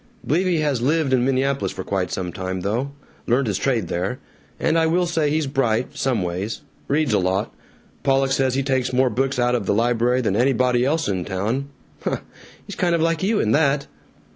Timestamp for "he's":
5.29-5.45, 12.65-12.73